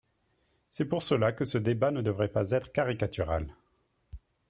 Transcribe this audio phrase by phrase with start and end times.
[0.71, 3.53] C’est pour cela que ce débat ne devrait pas être caricatural.